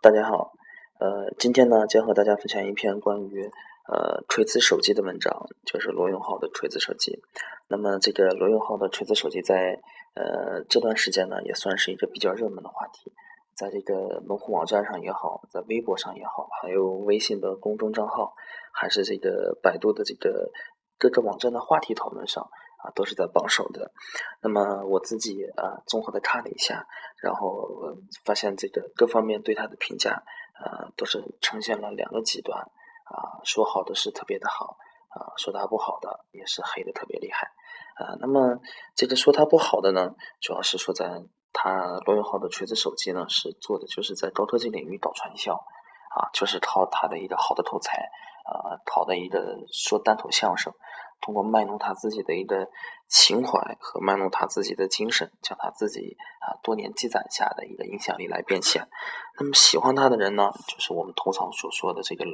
[0.00, 0.52] 大家好，
[1.00, 3.50] 呃，今天呢将和大家分享一篇关于
[3.88, 7.20] 呃锤子手机的文章，就是罗永浩的锤子手机。
[7.66, 9.80] 那么这个罗永浩的锤子手机在
[10.14, 13.12] 呃这段时间呢也算是一个比较热门的话题，
[13.56, 18.34] 在这个门户网站上也好，在微博上也好，还有微信的公众账号，
[18.72, 20.52] 还是这个百度的这个
[20.96, 22.48] 各个网站的话题讨论上。
[22.78, 23.92] 啊，都是在榜首的。
[24.40, 26.86] 那么我自己啊，综合的看了一下，
[27.22, 30.22] 然后发现这个各方面对他的评价，
[30.64, 32.58] 呃，都是呈现了两个极端。
[33.08, 34.76] 啊，说好的是特别的好，
[35.08, 37.48] 啊，说他不好的也是黑的特别厉害。
[37.96, 38.60] 啊，那么
[38.94, 47.96] 这个说他不好的呢，主要是说在他罗永浩的锤子手机呢，是做的就是在高科技领域搞传销，啊，就是靠他的一个好的口才，
[48.44, 50.74] 啊，靠的一个说单口相声。
[51.20, 52.68] 通过卖弄他自己的一个
[53.08, 58.88] 情怀和卖弄他自己的精神，将他自己啊多年积攒下的一个影响力来变现。
[59.38, 62.24] 那么喜欢他的人呢，就是我们通常所说的这个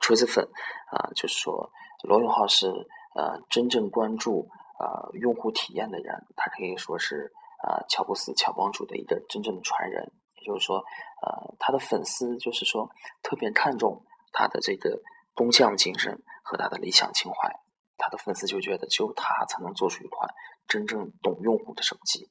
[0.00, 0.48] 锤子粉
[0.90, 1.70] 啊，就是说
[2.02, 2.66] 罗永浩是
[3.14, 7.32] 呃真正关注啊用户体验的人，他可以说是
[7.62, 10.12] 啊乔布斯乔帮主的一个真正的传人。
[10.36, 10.78] 也就是说，
[11.22, 12.88] 呃他的粉丝就是说
[13.22, 15.00] 特别看重他的这个
[15.34, 17.60] 工匠精神和他的理想情怀。
[18.06, 20.30] 他的粉丝就觉得只有他才能做出一款
[20.68, 22.28] 真正懂用户的手机，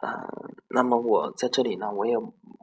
[0.00, 2.16] 嗯，那么我在这里呢，我也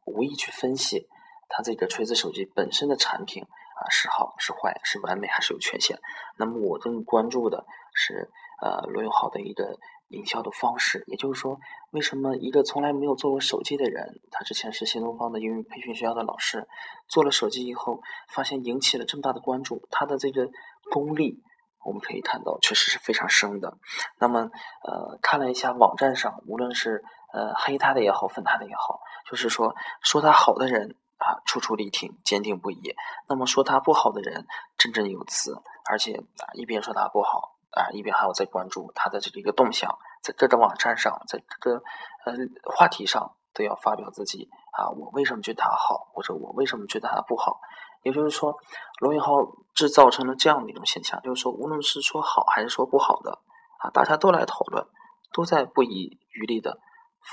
[0.05, 1.09] 无意去分析
[1.49, 5.99] 他这个锤子手机本身的产品啊是好是坏是完美还是有缺陷。
[6.37, 8.29] 那么我更关注的是
[8.61, 11.59] 呃罗永浩的一个营销的方式，也就是说，
[11.91, 16.65] 为什么一个从来没有做过手机的人，他之前是新东方的英语培训学校的老师，
[17.09, 20.47] 做了手机以后，发现引起了这么大的关注，他的这个
[20.89, 21.43] 功力。
[21.85, 23.77] 我们可以看到，确实是非常深的。
[24.19, 24.49] 那么，
[24.83, 32.95] 呃，看了一下网站上，无论是呃黑他的也好，粉他的也好，就是说说他好的人啊，处处力挺，坚定不移；
[33.29, 34.47] 那么说他不好的人，
[34.77, 41.83] 振振有词，而且啊一边说他不好啊，一边还要在关注他的这个一个动向，在各个网站上，在这个
[42.25, 42.33] 呃
[42.75, 47.61] 话题上都要发表自己啊，我为什么觉得他好，或者我为什么觉得他不好。
[48.05, 48.55] 也就是说，
[48.99, 49.33] 罗永浩
[49.73, 53.41] 制造成了这样的一种现象，就是说，无论是说好还是说不好的，
[53.79, 54.85] 啊，大家都来讨论，
[55.33, 56.79] 都在不遗余力的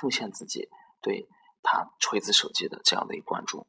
[0.00, 0.70] 奉献自己
[1.02, 1.28] 对
[1.62, 3.66] 他锤子手机的这样的一个关注，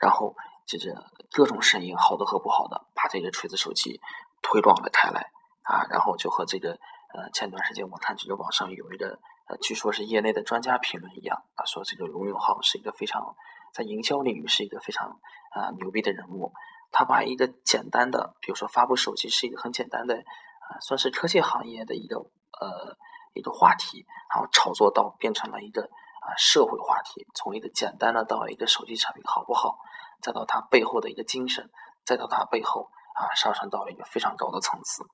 [0.00, 0.34] 然后
[0.66, 4.00] 接着各种声音，好的和不好的，把这个锤子手机
[4.40, 5.30] 推广了开来，
[5.62, 6.70] 啊，然后就和这个
[7.12, 9.18] 呃前段时间我看这个网上有一个
[9.48, 13.36] 呃，据说是业内的专家评论一样，啊，说这个罗永浩是一个非常。
[13.72, 15.18] 在营销领域是一个非常
[15.50, 16.52] 啊牛逼的人物，
[16.92, 22.96] 他把一个简单的，比如说发布手机是一个很简单的啊，算是科技行业的一个呃
[23.34, 29.78] 一个话题，然后炒作到变成了一个啊社会话题，从一个简单的到一个手机产品好不好，
[30.22, 31.70] 再到它背后的一个精神，
[32.04, 35.04] 再到它背后啊上升到了一个非常高的层次。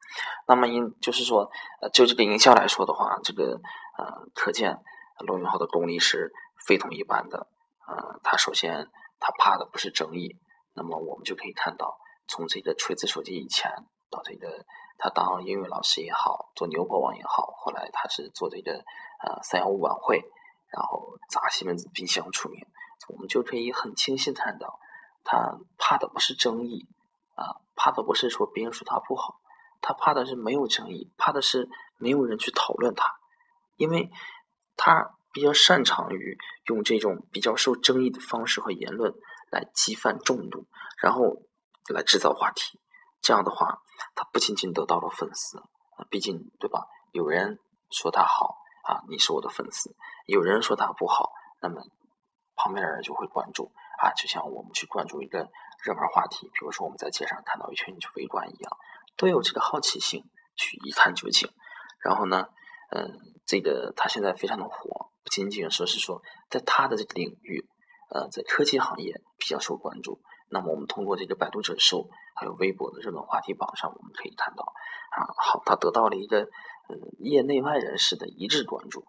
[0.46, 3.60] 那么因就是说，呃就这个营销来说的话，这个
[3.98, 4.78] 呃可见
[5.18, 6.32] 罗永浩的功力是
[6.66, 7.48] 非同一般的。
[7.88, 8.88] 呃，他首先
[9.18, 10.38] 他怕的不是争议，
[10.74, 11.98] 那么我们就可以看到，
[12.28, 13.72] 从这个锤子手机以前
[14.08, 14.64] 到这个
[14.98, 20.22] 他当英语老师也好，做牛博网也好，后来他是做这个呃三幺五晚会，
[20.70, 22.64] 然后砸西门子冰箱出名，
[23.08, 24.78] 我们就可以很清晰看到，
[25.24, 26.86] 他怕的不是争议
[27.34, 29.40] 啊，怕的不是说别人说他不好，
[29.80, 31.68] 他怕的是没有争议，怕的是
[31.98, 33.12] 没有人去讨论他，
[33.76, 34.10] 因为
[34.76, 35.16] 他。
[35.32, 39.14] 比较擅长于用这种比较受争议的方式和言论
[39.50, 40.66] 来激犯众怒，
[41.00, 41.42] 然后
[41.92, 42.78] 来制造话题。
[43.22, 43.78] 这样的话，
[44.14, 45.62] 他不仅仅得到了粉丝，
[46.10, 46.86] 毕竟对吧？
[47.12, 47.58] 有人
[47.90, 49.90] 说他好啊，你是我的粉丝；
[50.26, 51.80] 有人说他不好，那么
[52.56, 53.72] 旁边的人就会关注
[54.02, 54.10] 啊。
[54.12, 55.48] 就像我们去关注一个
[55.84, 58.76] 热门话题，比如说我们在街上看到一群人去围观一样，
[59.16, 60.24] 都有这个好奇心
[60.56, 61.48] 去一探究竟。
[62.00, 62.48] 然后呢，
[62.90, 64.91] 嗯，这个他现在非常的火。
[65.32, 66.20] 仅仅说是说，
[66.50, 67.64] 在他的这个领域，
[68.10, 70.20] 呃，在科技行业比较受关注。
[70.50, 74.62] 那么，我们通过这个百度指数，还有微博的热门话题榜上，我们可以看到，
[75.16, 79.06] 啊，好，他得到了一个呃业内外人士的一致关注。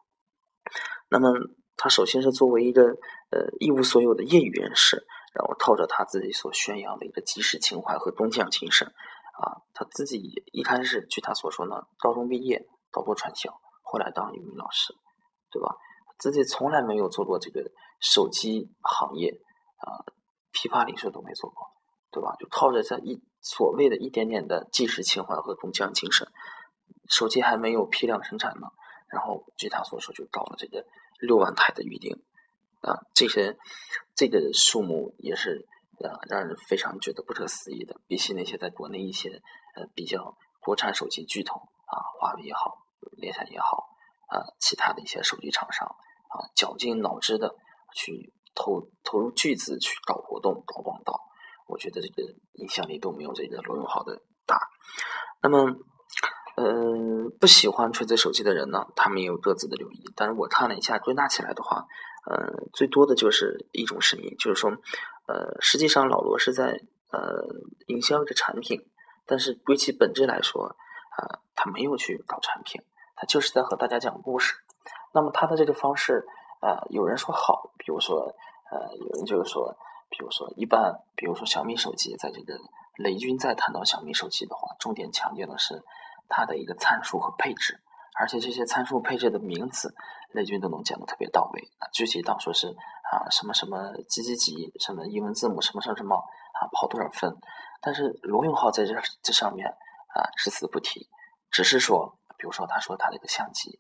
[1.10, 1.34] 那么，
[1.76, 2.84] 他首先是作为一个
[3.30, 14.94] 呃一无所有的业余人士，然后靠着他自己所宣扬的一个及时情怀和工匠精神，啊，他自己一开始据他所说呢，高中毕业搞过传销，后来当英语老师，
[15.52, 15.76] 对吧？
[16.24, 19.42] 自己从来没有做过这个手机行业，
[19.76, 20.08] 啊，
[20.54, 21.68] 批发零售都没做过，
[22.12, 22.34] 对吧？
[22.40, 26.26] 就靠着这一所谓的一点点的即时情怀和工匠精神，
[27.10, 28.68] 手机还没有批量生产呢，
[29.10, 30.86] 然后据他所说就搞了这个
[31.20, 32.24] 六万台的预定，
[32.80, 33.58] 啊，这些
[34.16, 35.68] 这个数目也是
[36.00, 38.00] 呃，让人非常觉得不可思议的。
[38.08, 39.42] 比起那些在国内一些
[39.76, 42.78] 呃比较国产手机巨头啊，华为也好，
[43.18, 43.90] 联想也好，
[44.30, 45.94] 啊，其他的一些手机厂商
[46.34, 47.56] 啊，绞尽脑汁的
[47.96, 51.20] 去投投入巨资去搞活动、搞广告，
[51.68, 54.60] 我觉得这个影响力都没有这个罗永浩的大。
[55.42, 55.76] 那么。
[56.56, 60.04] 嗯，不喜欢锤子手机的人呢，他们也有各自的留意。
[60.16, 61.88] 但是我看了一下，归纳起来的话，
[62.30, 64.70] 呃，最多的就是一种声音，就是说，
[65.26, 66.80] 呃，实际上老罗是在
[67.12, 67.44] 呃
[67.88, 68.86] 营销一个产品，
[69.26, 70.64] 但是归其本质来说，
[71.18, 72.80] 啊，他没有去搞产品，
[73.16, 74.54] 他就是在和大家讲故事。
[75.14, 76.26] 那么他的这个方式，
[76.60, 78.36] 啊，有人说好，比如说，
[78.72, 79.74] 呃，有人就是说，
[80.10, 82.58] 比如说一般，比如说小米手机，在这个
[82.98, 85.84] 雷军在谈到小米手机的话，重点强调的是。
[86.30, 87.80] 它的一个参数和配置，
[88.18, 89.94] 而且这些参数配置的名词，
[90.32, 91.62] 雷军都能讲的特别到位。
[91.78, 92.70] 啊，具体到说是
[93.12, 97.38] 啊什么什么几几几，什么英文字母什么什么什么啊跑多少分，
[97.82, 101.08] 但是罗永浩在这这上面啊只字不提，
[101.52, 103.78] 只是说，比如说他说他这个相机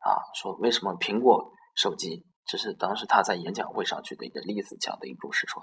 [0.00, 5.62] 啊，说为什么苹果手机，这是当时他在演讲会上举的一个例子，讲的一部是说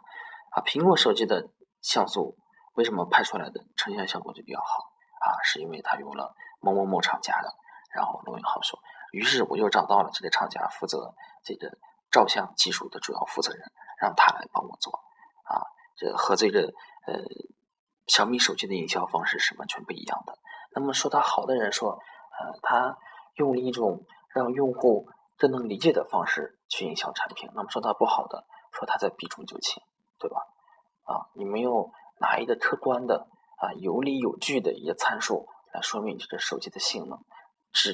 [0.51, 1.49] 啊苹果手机的
[1.81, 2.37] 像素
[2.75, 4.91] 为什么拍出来的呈现效果就比较好。
[5.23, 7.49] 啊，是因为他用了某某某厂家的，
[7.95, 8.77] 然后罗永浩说，
[9.13, 11.15] 于是我又找到了这个厂家负责
[11.45, 11.77] 这个
[12.11, 13.71] 照相技术的主要负责人，
[14.01, 14.91] 让他来帮我做，
[15.45, 15.63] 啊，
[15.95, 16.73] 这和这个
[17.07, 17.23] 呃
[18.07, 20.37] 小米手机的营销方式是完全不一样的。
[20.75, 22.97] 那么说他好的人说，呃，他
[23.35, 24.03] 用了一种
[24.33, 25.07] 让用户
[25.37, 27.49] 更能理解的方式去营销产品。
[27.53, 29.81] 那么说他不好的，说他在避重就轻，
[30.19, 30.37] 对吧？
[31.03, 33.27] 啊，你没有哪一个客观的。
[33.55, 37.17] 啊，有理有据的一个参数来说明这个手机的性能，
[37.71, 37.93] 只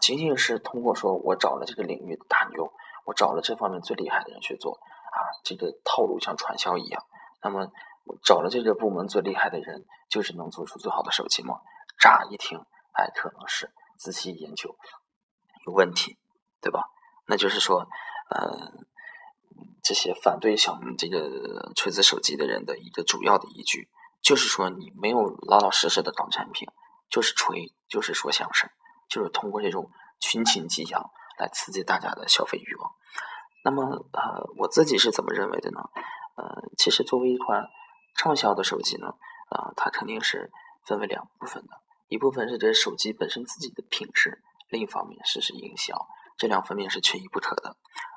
[0.00, 2.72] 仅仅是通过说我找了这个领域的大牛，
[3.04, 7.02] 我找了这方面最厉害的人去做啊，这个套路像传销一样。
[7.42, 7.66] 那么
[8.04, 11.58] 我找了这个部门最厉害的人，就是能做出最好的手机吗？
[11.98, 12.60] 乍一听，
[12.92, 14.76] 哎，可能是仔细研究
[15.66, 16.18] 有问题，
[16.60, 16.90] 对吧？
[17.26, 17.88] 那就是说，
[18.30, 18.72] 呃，
[19.82, 23.88] 这些反对小米这个锤子手机的人的一个主要的依据。
[24.22, 26.68] 就是说，你没有老老实实的搞产品，
[27.10, 28.70] 就是吹，就是说相声，
[29.08, 32.92] 就是通过这种群情激昂来刺激大家的消费欲望。
[33.64, 35.80] 那么，呃，我自己是怎么认为的呢？
[36.36, 37.68] 呃，其实作为一款
[38.14, 39.08] 畅销的手机呢，
[39.50, 40.52] 啊，它肯定是
[40.86, 41.70] 分为两部分的，
[42.06, 44.40] 一部分是这手机本身自己的品质，
[44.72, 47.76] 另一方面是是营销，这两方面是缺一不可的。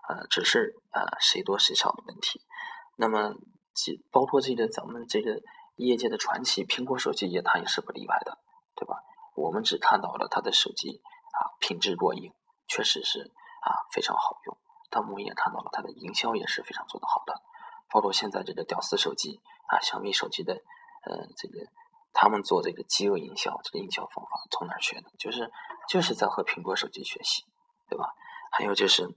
[0.10, 2.42] 呃，只是呃谁多谁少的问题。
[2.98, 3.36] 那么，
[3.75, 5.40] 即包括这个咱们这个。
[5.78, 8.38] 业界的传奇，苹果手机业它也是不例外的，
[8.78, 8.96] 对吧？
[9.36, 11.02] 我们只看到了它的手机
[11.36, 12.31] 啊，品质过硬，
[12.66, 13.19] 确实是
[13.60, 14.58] 啊非常好用。
[14.90, 17.42] 但我们也看到了它的营销也是非常做得好的，
[17.90, 21.60] 包括现在这个屌丝手机啊，小米手机的呃这个
[22.16, 25.12] 他们做这个饥饿营销，这个营销方法从哪儿学的？
[25.20, 25.52] 就是
[25.88, 27.46] 就是在和苹果手机学习，
[27.88, 28.16] 对吧？
[28.52, 29.08] 还有就是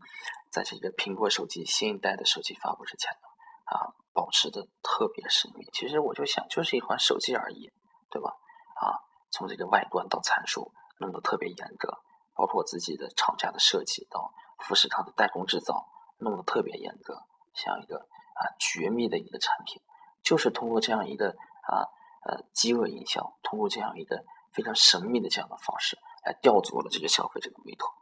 [0.51, 3.29] 在这个苹果手机新一代的手机发布之前呢。
[3.71, 5.69] 啊，保持的特别神秘。
[5.75, 7.71] 其实我就想，就是一款手机而已，
[8.09, 8.31] 对吧？
[8.81, 8.97] 啊，
[9.31, 11.99] 从这个外观到参数弄得特别严格，
[12.35, 15.87] 包括自己的厂家的设计到富士康的代工制造，
[16.17, 17.23] 弄得特别严格，
[17.53, 19.83] 像一个啊绝密的一个产品，
[20.23, 21.85] 就是通过这样一个啊
[22.29, 27.93] 呃饥饿营销，通过这样一个非常神秘的这样的方式来吊足了这个消费者的胃口。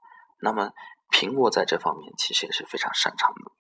[0.41, 0.73] 那么。
[1.09, 3.53] 苹果在这方面其实也是非常擅长的。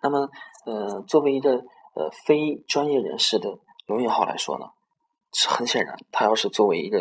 [0.00, 0.30] 那么，
[0.64, 1.50] 呃，作为一个
[1.94, 4.70] 呃非专业人士的罗永浩来说呢，
[5.46, 7.00] 很显然，他要是作为一个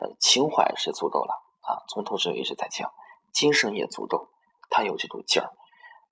[0.00, 2.90] 呃情怀是足够了啊，从头至尾一直在讲，
[3.30, 4.30] 精神也足够，
[4.70, 5.52] 他有这种劲儿。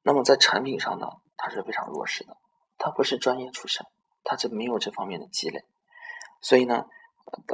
[0.03, 2.37] 那么在产品上呢，他是非常弱势的，
[2.77, 3.87] 他不是专业出身，
[4.23, 5.65] 他就没有这方面的积累，
[6.41, 6.87] 所以呢，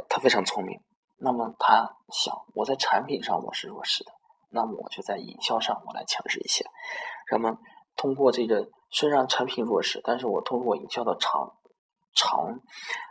[0.09, 0.79] 他非常聪明。
[1.19, 4.11] 那么他想，我在产品上我是弱势的。
[4.49, 6.65] 那么我就在营销上我来强势一些，
[7.31, 7.57] 那么
[7.97, 11.57] 通过这个虽然产品弱势，但是我通过营销的尝
[12.13, 12.61] 尝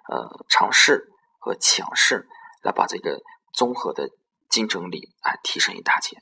[0.09, 2.26] 呃尝试和强势
[2.62, 3.21] 来把这个
[3.52, 4.09] 综合的
[4.49, 6.16] 竞争力啊提升一大截。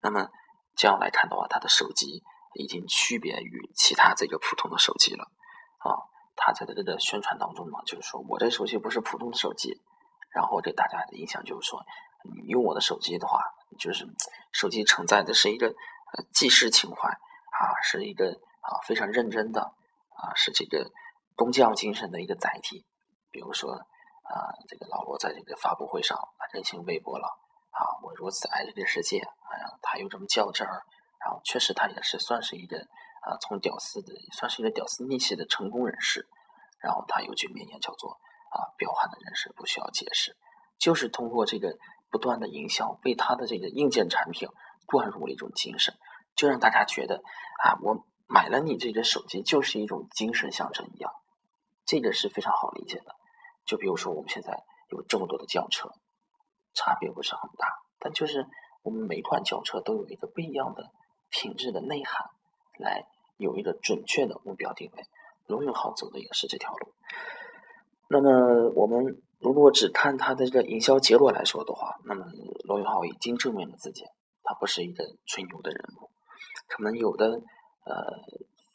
[0.00, 0.28] 那么
[0.76, 2.22] 这样来看的话，他的手机
[2.54, 5.24] 已经区别于其他这个普通的手机了
[5.78, 5.98] 啊。
[6.40, 9.80] 他在这个宣传当中嘛，就是说我这手机不是普通的手机，
[10.32, 11.84] 然后给大家的印象就是说，
[12.24, 13.40] 你用我的手机的话。
[13.78, 14.04] 就是
[14.50, 18.32] 手机承载的是一个呃济世情怀啊，是一个
[18.62, 20.90] 啊非常认真的啊，是这个
[21.36, 22.84] 工匠精神的一个载体。
[23.30, 24.34] 比如说啊，
[24.66, 27.28] 这个老罗在这个发布会上啊，人情微博了
[27.70, 30.82] 啊，我如此爱这个世界，啊，他又这么较真儿，
[31.20, 32.76] 然后确实他也是算是一个
[33.20, 36.28] 啊，从屌丝的算是一个屌丝逆袭的成功人士。
[36.78, 38.12] 然后他有句名言叫做
[38.50, 40.34] 啊，彪悍的人士不需要解释，
[40.78, 41.76] 就是通过这个
[42.10, 44.48] 不断的营销，为他的这个硬件产品
[44.86, 45.94] 灌入了一种精神，
[46.34, 47.22] 就让大家觉得
[47.62, 51.12] 啊，我买了你这个手机就是一种精神象征一样，
[51.84, 53.14] 这个是非常好理解的。
[53.66, 55.90] 就比如说我们现在有这么多的轿车，
[56.72, 58.46] 差别不是很大，但就是
[58.82, 60.90] 我们每款轿车都有一个不一样的
[61.28, 62.30] 品质的内涵，
[62.80, 63.06] 来
[63.36, 65.04] 有一个准确的目标定位。
[65.46, 66.92] 罗永浩走的也是这条路。
[68.08, 72.24] 那么我们如果只看他的这个营销结果来说的话，那么
[72.64, 74.04] 罗永浩已经证明了自己，
[74.42, 76.10] 他不是一个吹牛的人物。
[76.68, 77.26] 可能有的
[77.84, 77.94] 呃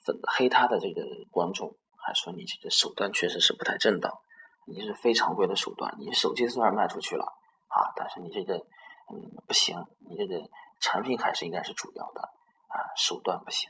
[0.03, 4.11] 粉黑他的这个观众还说你这个手段确实是不太正当。
[4.67, 7.23] 你是非常规的手段，你手机虽然卖出去了
[7.67, 8.57] 啊，但是你这个
[9.13, 9.77] 嗯不行，
[10.09, 10.41] 你这个
[10.79, 12.21] 产品还是应该是主要的
[12.67, 13.69] 啊，手段不行。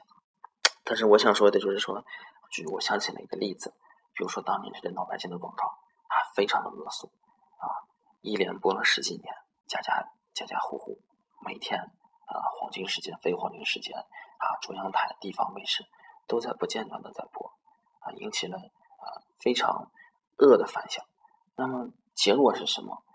[0.86, 2.06] 但是我想说的就是说，
[2.52, 3.74] 举我想起了一个例子，
[4.14, 7.12] 比如说当年这个脑白金的广告啊，非常的恶俗
[7.58, 7.68] 啊，
[8.22, 9.34] 一连播了十几年，
[9.68, 11.00] 家家家家户户
[11.46, 15.86] 每天啊黄金时间、非黄金时间啊，中央台、地方卫视
[16.28, 17.52] 都在不间断的在播
[18.00, 19.92] 啊，引起了啊非常。
[20.38, 21.06] 恶的反响，
[21.56, 23.06] 那么结果是什么？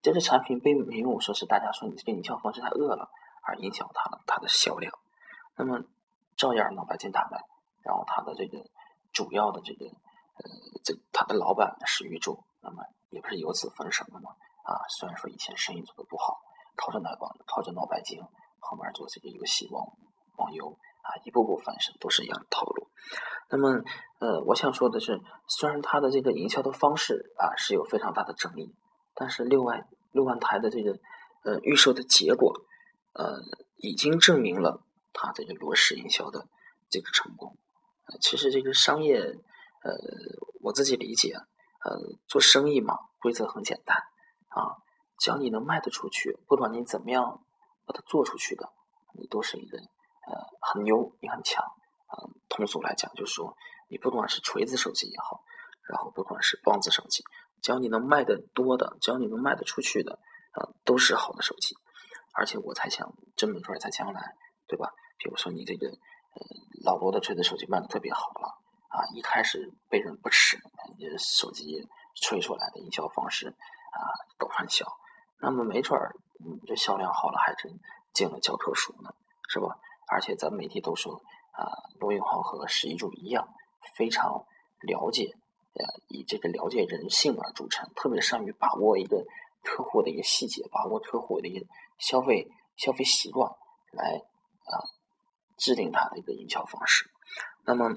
[0.00, 3.10] 这个产品被没有说是大家说你这个营销方式太恶了，
[3.42, 4.90] 而影响它它的销量，
[5.56, 5.82] 那么
[6.36, 7.38] 照样脑白金大卖，
[7.82, 8.64] 然后他的这个
[9.12, 10.42] 主要的这个呃
[10.84, 14.30] 这他的老板史玉柱，那么也不是由此分神了吗？
[14.64, 16.40] 啊，虽然说以前生意做的不好，
[16.76, 18.20] 靠着脑光靠着脑白金，
[18.60, 19.84] 后面做这个游戏网
[20.36, 22.88] 网游啊，一步步翻身，都是一样的套路。
[23.48, 23.82] 那么，
[24.20, 28.72] 呃，我想说的是，虽然他的这个营销的方式啊是有非常大的争议，
[29.14, 30.92] 但是六万六万台的这个
[31.42, 32.54] 呃预售的结果，
[33.14, 33.40] 呃，
[33.78, 34.84] 已经证明了
[35.22, 36.48] 啊这个罗氏营销的
[36.88, 37.56] 这个成功。
[38.20, 39.94] 其实这个商业，呃，
[40.60, 41.96] 我自己理解，呃，
[42.26, 43.96] 做生意嘛，规则很简单
[44.48, 44.76] 啊，
[45.18, 47.44] 只要你能卖得出去，不管你怎么样
[47.86, 48.72] 把它做出去的，
[49.14, 51.64] 你都是一个呃很牛，你很强。
[52.10, 53.56] 啊，通俗来讲，就是说，
[53.88, 55.44] 你不管是锤子手机也好，
[55.88, 57.22] 然后不管是棒子手机，
[57.62, 60.18] 只要你能卖的多的，只要你能卖得出去的，
[60.50, 61.76] 啊，都是好的手机。
[62.34, 64.34] 而且我猜想，真没准在将来，
[64.66, 64.90] 对吧？
[65.22, 66.40] 比如说你这个，呃，
[66.82, 68.58] 老罗的锤子手机卖的特别好了，
[68.88, 70.58] 啊，一开始被人不齿，
[70.98, 71.86] 你的手机
[72.16, 74.00] 吹出来的营销方式啊，
[74.38, 74.86] 都很小，
[75.40, 77.78] 那么没准儿，嗯，这销量好了，还真
[78.12, 79.10] 进了教科书呢，
[79.48, 79.78] 是吧？
[80.08, 81.22] 而且咱媒体都说。
[81.52, 81.66] 啊，
[81.98, 83.46] 罗永浩和史一柱一样，
[83.94, 84.46] 非常
[84.80, 85.34] 了解，
[85.74, 89.26] 呃，以这个了解人性而著称，特别善于把握一个
[89.62, 91.66] 客户的一个细节，把握客户的一个
[91.98, 93.50] 消费消费习惯，
[93.92, 94.22] 来
[94.64, 94.72] 啊
[95.60, 97.08] 制定他的一个营销方式。
[97.64, 97.94] 那么，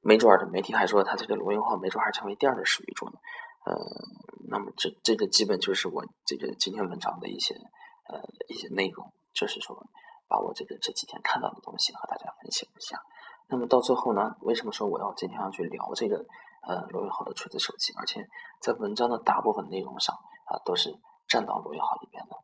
[0.00, 3.18] 没准儿的媒体还说他这个罗永浩没准还成为第二个史玉柱呢。
[3.64, 3.74] 呃，
[4.48, 7.54] 那么这这个基本就是我这个今天文章的一些
[8.08, 9.84] 呃一些内容，就是说。
[10.30, 13.00] 把我这个这几天看到的东西和大家分享一下。
[13.46, 16.26] 那么到最后呢，为什么说我要今天要去聊这个
[16.68, 17.94] 呃罗永浩的锤子手机？
[17.96, 18.28] 而且
[18.60, 20.94] 在文章的大部分内容上啊，都是
[21.26, 22.36] 站到罗永浩一边的。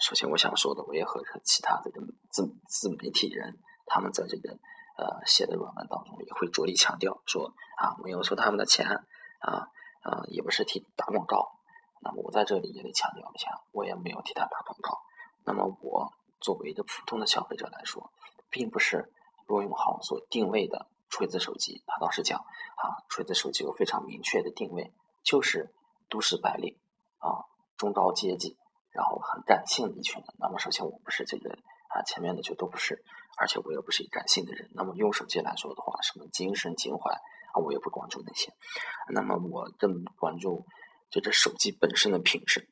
[0.00, 4.58] 首先我想说的，我也和其他这个自自媒体人，他们在这个
[4.96, 8.86] 呃写的软文当中也会着力强调说啊，没有收他们的钱
[9.40, 9.68] 啊
[10.02, 11.58] 啊，也不是替打广告。
[12.00, 15.00] 那么我在这里也得强调一下，我也没有替他打广告。
[15.44, 16.12] 那么我。
[16.42, 18.10] 作为一个普通的消费者来说，
[18.48, 19.12] 并不是
[19.46, 21.84] 罗永浩所定位的锤子手机。
[21.86, 24.90] 他倒是讲啊，锤子手机有非常明确的定位，
[25.22, 25.70] 就是
[26.08, 26.78] 都市白领
[27.18, 27.44] 啊，
[27.76, 28.56] 中高阶级，
[28.92, 30.34] 然后很感性的一群人。
[30.38, 31.50] 那么，首先我不是这个
[31.88, 33.02] 啊，前面的就都不是，
[33.38, 34.70] 而且我也不是一感性的人。
[34.74, 38.52] 那么，用手机来说的话，什么精神情怀啊，我也不关注那些。
[39.12, 40.66] 那么，我更关注
[41.10, 42.68] 就这手机本身的品质。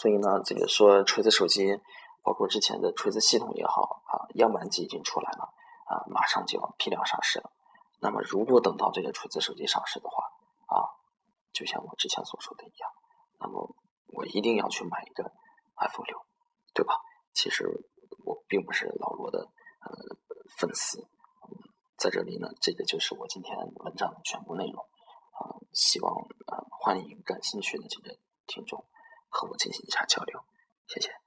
[0.00, 1.80] 所以呢，这个说锤子手机。
[2.26, 5.52] 包括之前的锤子系统也好啊，样板机已经出来了
[5.84, 7.52] 啊，马上就要批量上市了。
[8.00, 10.24] 那么，如果等到这个锤子手机上市的话
[10.74, 10.88] 啊，
[11.52, 12.90] 就像我之前所说的一样，
[13.40, 13.76] 那么
[14.14, 15.32] 我一定要去买一个
[15.76, 16.24] iPhone 六，
[16.72, 16.94] 对吧？
[17.32, 17.66] 其实
[18.24, 20.16] 我并不是老罗的呃
[20.56, 21.06] 粉丝，
[21.96, 24.82] 在这里呢，这个就是我今天文章的全部内容
[25.32, 26.14] 啊，希望
[26.46, 28.16] 呃欢迎感兴趣的这个
[28.46, 28.84] 听众
[29.28, 30.44] 和我进行一下交流，
[30.86, 31.23] 谢谢。